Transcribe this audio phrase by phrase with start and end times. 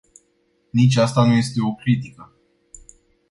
[0.73, 2.33] Nici asta nu este o critică.